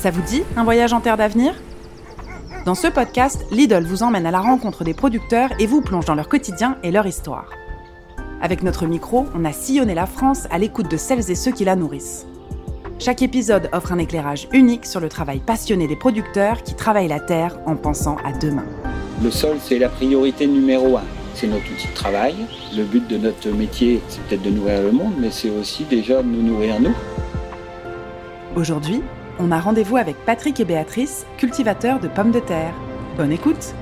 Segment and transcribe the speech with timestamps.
[0.00, 1.52] Ça vous dit un voyage en terre d'avenir?
[2.64, 6.14] Dans ce podcast, Lidl vous emmène à la rencontre des producteurs et vous plonge dans
[6.14, 7.50] leur quotidien et leur histoire.
[8.40, 11.66] Avec notre micro, on a sillonné la France à l'écoute de celles et ceux qui
[11.66, 12.26] la nourrissent.
[12.98, 17.20] Chaque épisode offre un éclairage unique sur le travail passionné des producteurs qui travaillent la
[17.20, 18.64] terre en pensant à demain.
[19.22, 21.04] Le sol, c'est la priorité numéro un.
[21.34, 22.36] C'est notre outil de travail.
[22.74, 26.22] Le but de notre métier, c'est peut-être de nourrir le monde, mais c'est aussi déjà
[26.22, 26.94] de nous nourrir nous.
[28.56, 29.02] Aujourd'hui,
[29.40, 32.74] on a rendez-vous avec Patrick et Béatrice, cultivateurs de pommes de terre.
[33.16, 33.74] Bonne écoute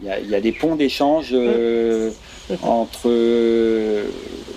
[0.00, 2.10] Il y a, il y a des ponts d'échange euh,
[2.62, 4.08] entre euh,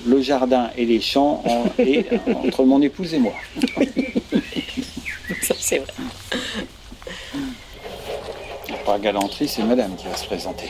[0.08, 3.34] le jardin et les champs, en- et entre mon épouse et moi.
[5.42, 5.94] Ça, c'est vrai.
[8.86, 10.68] Par galanterie, c'est madame qui va se présenter.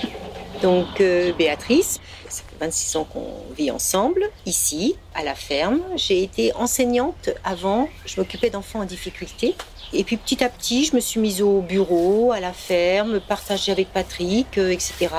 [0.61, 5.81] Donc, euh, Béatrice, ça fait 26 ans qu'on vit ensemble, ici, à la ferme.
[5.95, 9.55] J'ai été enseignante avant, je m'occupais d'enfants en difficulté.
[9.93, 13.71] Et puis petit à petit, je me suis mise au bureau, à la ferme, partager
[13.71, 15.09] avec Patrick, euh, etc.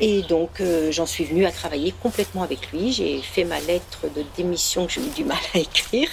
[0.00, 2.92] Et donc, euh, j'en suis venue à travailler complètement avec lui.
[2.92, 6.08] J'ai fait ma lettre de démission que j'ai eu du mal à écrire.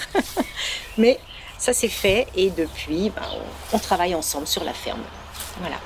[0.97, 1.19] Mais
[1.57, 3.23] ça s'est fait et depuis, ben,
[3.73, 5.03] on travaille ensemble sur la ferme.
[5.59, 5.77] Voilà.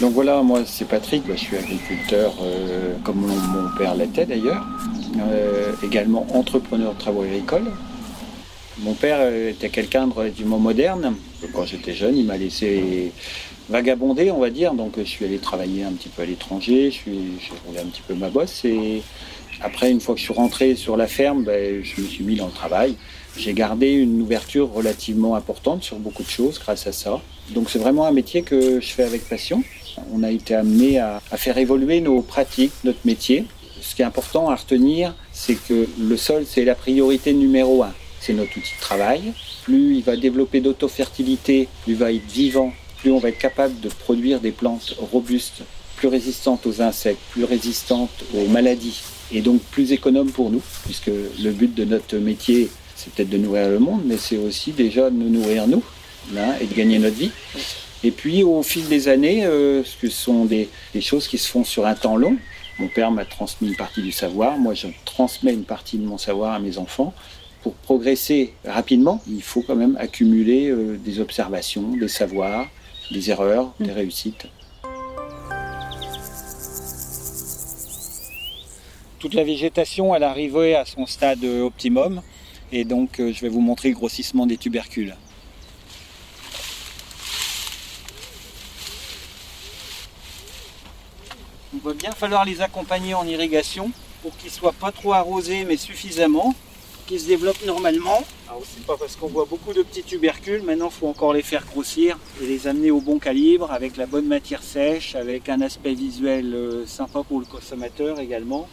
[0.00, 4.64] Donc voilà, moi c'est Patrick, bah, je suis agriculteur euh, comme mon, père l'était d'ailleurs,
[5.18, 7.70] Euh, également entrepreneur de travaux agricoles.
[8.80, 11.16] Mon père euh, était quelqu'un de relativement moderne.
[11.52, 13.10] Quand j'étais jeune, il m'a laissé
[13.68, 14.74] vagabonder, on va dire.
[14.74, 17.86] Donc je suis allé travailler un petit peu à l'étranger, je suis- j'ai roulé un
[17.86, 18.64] petit peu ma bosse.
[18.64, 19.02] Et
[19.60, 22.36] après, une fois que je suis rentré sur la ferme, ben, je me suis mis
[22.36, 22.94] dans le travail.
[23.36, 27.20] J'ai gardé une ouverture relativement importante sur beaucoup de choses grâce à ça.
[27.50, 29.62] Donc c'est vraiment un métier que je fais avec passion.
[30.12, 33.46] On a été amené à, à faire évoluer nos pratiques, notre métier.
[33.80, 37.94] Ce qui est important à retenir, c'est que le sol, c'est la priorité numéro un.
[38.20, 39.32] C'est notre outil de travail.
[39.64, 43.78] Plus il va développer d'autofertilité, plus il va être vivant, plus on va être capable
[43.80, 45.62] de produire des plantes robustes,
[45.98, 49.00] plus résistantes aux insectes, plus résistantes aux maladies,
[49.32, 53.38] et donc plus économes pour nous, puisque le but de notre métier, c'est peut-être de
[53.38, 55.82] nourrir le monde, mais c'est aussi déjà de nous nourrir nous,
[56.36, 57.32] hein, et de gagner notre vie.
[58.04, 61.64] Et puis au fil des années, euh, ce sont des, des choses qui se font
[61.64, 62.36] sur un temps long.
[62.78, 66.16] Mon père m'a transmis une partie du savoir, moi je transmets une partie de mon
[66.16, 67.12] savoir à mes enfants.
[67.62, 72.68] Pour progresser rapidement, il faut quand même accumuler euh, des observations, des savoirs,
[73.10, 74.46] des erreurs, des réussites.
[79.18, 82.22] Toute la végétation, elle arrivait à son stade euh, optimum,
[82.70, 85.16] et donc euh, je vais vous montrer le grossissement des tubercules.
[91.74, 93.90] Il va bien falloir les accompagner en irrigation
[94.22, 96.54] pour qu'ils ne soient pas trop arrosés mais suffisamment,
[97.08, 98.22] qu'ils se développent normalement.
[98.48, 101.42] Alors c'est pas parce qu'on voit beaucoup de petits tubercules, maintenant il faut encore les
[101.42, 105.60] faire grossir et les amener au bon calibre avec la bonne matière sèche, avec un
[105.60, 108.68] aspect visuel euh, sympa pour le consommateur également.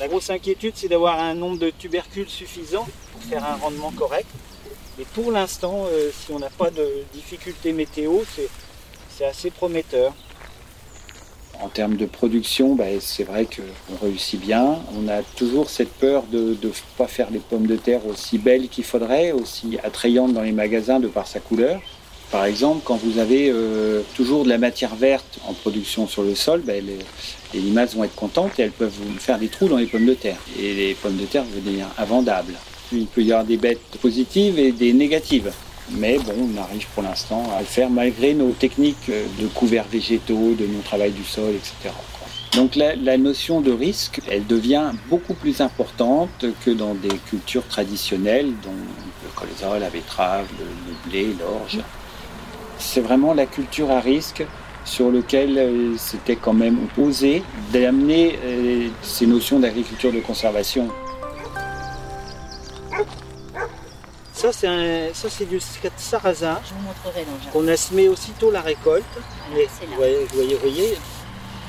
[0.00, 4.26] La grosse inquiétude c'est d'avoir un nombre de tubercules suffisant pour faire un rendement correct.
[4.98, 8.48] Et pour l'instant, euh, si on n'a pas de difficultés météo, c'est-
[9.22, 10.14] assez prometteur.
[11.60, 14.78] En termes de production, bah, c'est vrai qu'on réussit bien.
[14.96, 18.70] On a toujours cette peur de ne pas faire les pommes de terre aussi belles
[18.70, 21.82] qu'il faudrait, aussi attrayantes dans les magasins de par sa couleur.
[22.30, 26.36] Par exemple, quand vous avez euh, toujours de la matière verte en production sur le
[26.36, 29.86] sol, bah, les, limaces vont être contentes et elles peuvent faire des trous dans les
[29.86, 30.38] pommes de terre.
[30.58, 32.54] Et les pommes de terre vont invendables.
[32.92, 35.50] Il peut y avoir des bêtes positives et des négatives.
[35.92, 39.88] Mais bon, on arrive pour l'instant à le faire malgré nos techniques euh, de couverts
[39.90, 41.92] végétaux, de non-travail du sol, etc.
[42.52, 48.52] Donc la, notion de risque, elle devient beaucoup plus importante que dans des cultures traditionnelles,
[48.62, 51.78] dont le colza, la betterave, le blé, l'orge.
[52.82, 54.42] C'est vraiment la culture à risque
[54.84, 57.42] sur lequel euh, c'était quand même osé
[57.72, 60.88] d'amener euh, ces notions d'agriculture de conservation.
[64.32, 65.60] Ça, c'est un- ça, c'est du
[65.98, 67.50] sarrasin Je vous montrerai dans le jardin.
[67.52, 69.04] qu'on a semé aussitôt la récolte.
[69.54, 69.90] Mais c'est là.
[69.90, 70.98] vous voyez, vous voyez, vous voyez,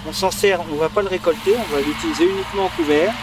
[0.07, 3.13] on s'en sert, on ne va pas le récolter, on va l'utiliser uniquement en couvert.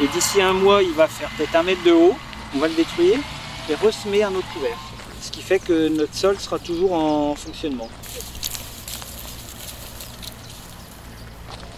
[0.00, 2.14] Et d'ici un mois, il va faire peut-être un mètre de haut,
[2.54, 3.18] on va le détruire
[3.68, 4.78] et ressemer un autre couvert.
[5.24, 7.88] Ce qui fait que notre sol sera toujours en fonctionnement.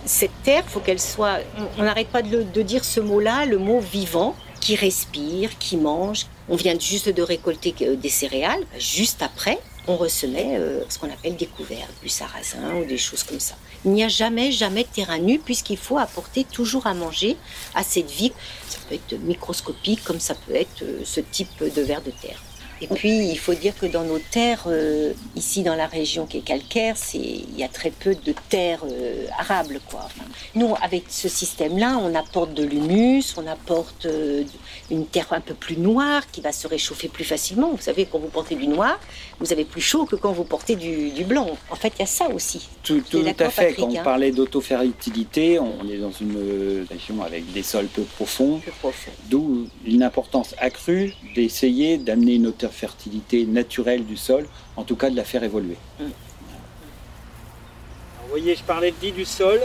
[0.09, 1.39] cette terre, faut qu'elle soit.
[1.79, 6.27] on- n'arrête pas de, dire ce mot-là, le mot vivant, qui respire, qui mange.
[6.49, 9.59] On vient juste de récolter des céréales, juste après.
[9.89, 13.55] on ressemait euh, ce qu'on appelle des couverts, du sarrasin ou des choses comme ça.
[13.85, 17.37] Il n'y a jamais, jamais de terrain nu puisqu'il faut apporter toujours à manger
[17.73, 18.33] à cette vie.
[18.69, 22.41] Ça peut être microscopique comme ça peut être euh, ce type de verre de terre.
[22.81, 26.39] Et puis, il faut dire que dans nos terres, euh, ici dans la région qui
[26.39, 29.81] est calcaire, il y a très peu de terres euh, arables.
[29.89, 30.09] Quoi.
[30.55, 34.45] nous, avec ce système-là, on apporte de l'humus, on apporte euh,
[34.91, 37.71] une terre un peu plus noire qui va se réchauffer plus facilement.
[37.71, 38.99] Vous savez, quand vous portez du noir,
[39.41, 41.57] vous avez plus chaud que quand vous portez du, blanc.
[41.71, 42.69] En fait, il y a ça aussi.
[42.83, 43.03] Tout,
[43.39, 43.75] à fait.
[43.75, 49.11] quand on parlait d'autofertilité, on est dans une région avec des sols peu profonds, profond.
[49.29, 54.47] d'où une importance accrue d'essayer d'amener une fertilité naturelle du sol,
[54.77, 55.77] en tout cas de la faire évoluer.
[55.99, 56.05] Mm.
[56.05, 59.61] vous voyez, je parlais de vie du sol,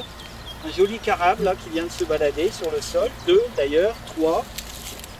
[0.65, 4.45] un joli carabe là qui vient de se balader sur le sol, deux d'ailleurs, trois.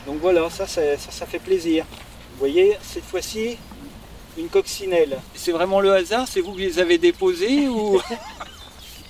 [0.05, 1.85] Donc voilà, ça, ça, ça, fait plaisir.
[2.33, 3.57] Vous voyez, cette fois-ci,
[4.37, 5.19] une coccinelle.
[5.35, 8.01] C'est vraiment le hasard, c'est vous qui les avez déposés ou?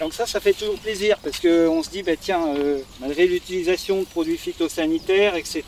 [0.02, 4.00] Donc ça, ça fait toujours plaisir parce qu'on se dit, bah, tiens, euh, malgré l'utilisation
[4.00, 5.64] de produits phytosanitaires, etc.,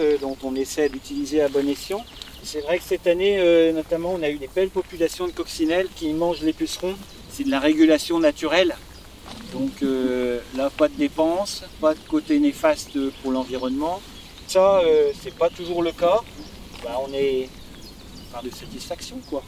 [0.00, 2.04] euh, dont on essaie d'utiliser à bon escient,
[2.46, 5.88] c'est vrai que cette année, euh, notamment, on a eu des belles populations de coccinelles
[5.96, 6.94] qui mangent les pucerons.
[7.28, 8.76] C'est de la régulation naturelle.
[9.52, 14.00] Donc euh, là, pas de dépenses, pas de côté néfaste pour l'environnement.
[14.46, 16.20] Ça, euh, c'est pas toujours le cas.
[16.84, 17.48] Bah, on est
[18.32, 19.42] par de satisfaction, quoi.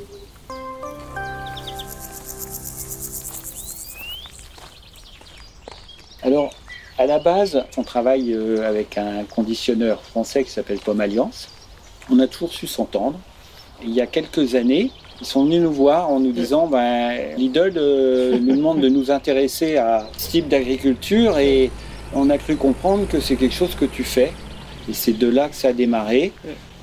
[6.22, 6.52] Alors,
[6.98, 8.34] à la base, on travaille
[8.64, 11.48] avec un conditionneur français qui s'appelle Pomme Alliance
[12.10, 13.18] on a toujours su s'entendre.
[13.82, 14.90] Il y a quelques années,
[15.20, 19.10] ils sont venus nous voir en nous disant ben, Lidl euh, nous demande de nous
[19.10, 21.70] intéresser à ce type d'agriculture et
[22.14, 24.32] on a cru comprendre que c'est quelque chose que tu fais.
[24.88, 26.32] Et c'est de là que ça a démarré.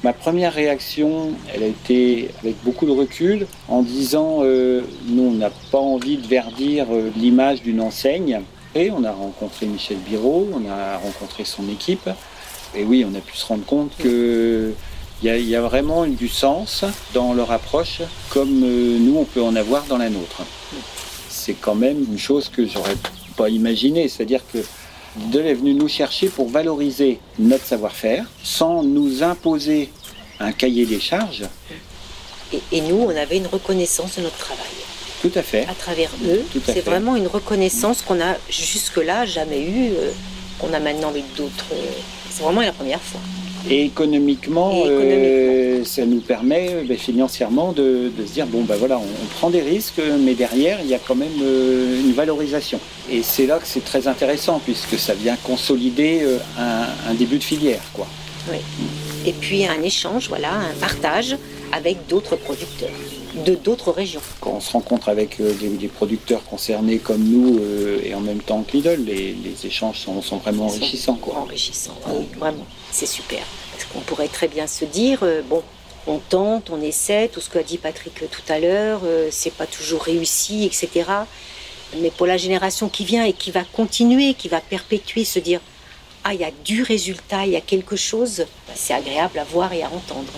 [0.03, 5.31] Ma première réaction, elle a été avec beaucoup de recul en disant euh, nous, on
[5.31, 8.41] n'a pas envie de verdir euh, l'image d'une enseigne.
[8.75, 12.09] Et on a rencontré Michel Biro, on a rencontré son équipe.
[12.75, 14.73] Et oui, on a pu se rendre compte que
[15.23, 16.83] il y, a, vraiment du sens
[17.13, 20.43] dans leur approche, comme euh, nous, on peut en avoir dans la nôtre.
[21.29, 22.97] C'est quand même une chose que j'aurais
[23.37, 24.59] pas imaginé, c'est-à-dire que
[25.31, 29.89] de est venu nous chercher pour valoriser notre savoir-faire, sans nous imposer
[30.39, 31.45] un cahier des charges.
[32.71, 34.65] Et, nous, on avait une reconnaissance de notre travail.
[35.21, 35.65] Tout à fait.
[35.67, 40.11] À travers eux, c'est vraiment une reconnaissance qu'on a jusque-là jamais eue, euh,
[40.59, 41.65] qu'on a maintenant avec d'autres.
[41.71, 41.85] Euh,
[42.29, 43.21] c'est vraiment la première fois.
[43.69, 48.99] Et économiquement, euh, ça nous permet euh, ben, financièrement de, se dire bon ben voilà,
[48.99, 52.79] on, prend des risques, mais derrière il y a quand même euh, une valorisation.
[53.11, 56.21] Et c'est là que c'est très intéressant puisque ça vient consolider
[56.57, 58.07] un, début de filière, quoi.
[58.51, 58.57] Oui.
[59.25, 61.35] Et puis un échange, voilà, un partage
[61.71, 62.89] avec d'autres producteurs
[63.43, 64.21] de d'autres régions.
[64.39, 67.59] Quand on se rencontre avec des, producteurs concernés comme nous
[68.03, 69.35] et en même temps que Lidl, les,
[69.65, 71.15] échanges sont, vraiment enrichissants.
[71.15, 71.35] Quoi.
[71.35, 72.65] Enrichissants, oui, vraiment
[72.95, 73.43] c'est super.
[73.71, 75.61] Parce qu'on pourrait très bien se dire, euh, bon,
[76.07, 79.67] on tente, on essaie, tout ce qu'a dit Patrick tout à l'heure, euh, c'est pas
[79.67, 81.09] toujours réussi, etc.
[81.99, 85.59] Mais pour la génération qui vient et qui va continuer, qui va perpétuer, se dire,
[86.23, 89.43] ah, il y a du résultat, il y a quelque chose, bah, c'est agréable à
[89.43, 90.33] voir et à entendre.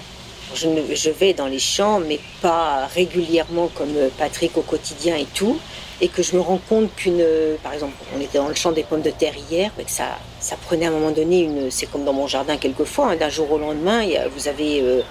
[0.53, 5.59] Je, je, vais dans les champs, mais pas régulièrement comme Patrick au quotidien et tout
[5.99, 7.23] et que je me rends compte qu'une,
[7.63, 10.55] par exemple, on était dans le champ des pommes de terre hier, que ça, ça
[10.55, 13.51] prenait à un moment donné une, c'est comme dans mon jardin quelquefois, hein, d'un jour
[13.51, 15.01] au lendemain, vous avez euh,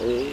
[0.00, 0.24] euh,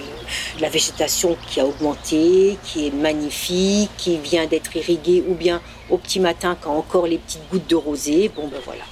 [0.59, 5.97] la végétation qui a augmenté, qui est magnifique, qui vient d'être irriguée, ou bien au
[5.97, 8.83] petit matin quand encore les petites gouttes de rosée, bon ben voilà,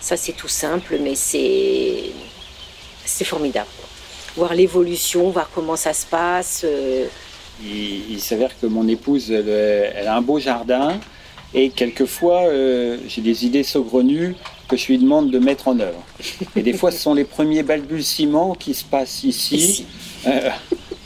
[0.00, 2.12] ça c'est tout simple, mais c'est,
[3.04, 3.68] c'est formidable.
[4.36, 6.62] Voir l'évolution, voir comment ça se passe.
[6.64, 7.06] Euh,
[7.62, 10.98] il, s'avère que mon épouse, elle, a un beau jardin
[11.52, 14.36] et quelquefois, euh, j'ai des idées saugrenues
[14.68, 16.02] que je lui demande de mettre en œuvre.
[16.56, 19.84] Et des fois, ce sont les premiers balbutiements qui se passent ici.
[20.26, 20.50] Euh,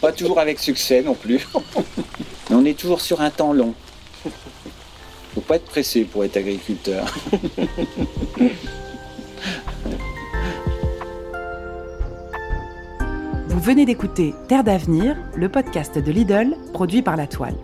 [0.01, 1.49] pas toujours avec succès non plus.
[2.51, 3.75] Mais on est toujours sur un temps long.
[5.35, 7.13] Faut pas être pressé pour être agriculteur.
[13.55, 17.55] Vous venez d'écouter Terre d'avenir, le podcast de Lidl produit par La Toile.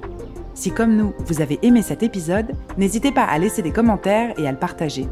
[0.54, 4.46] Si comme nous, vous avez aimé cet épisode, n'hésitez pas à laisser des commentaires et
[4.46, 5.08] à le partager.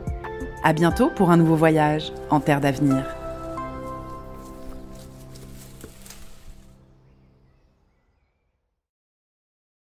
[0.62, 3.17] À bientôt pour un nouveau voyage en Terre d'avenir.